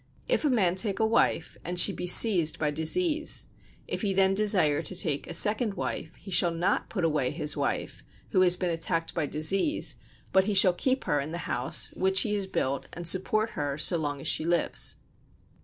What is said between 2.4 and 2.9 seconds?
by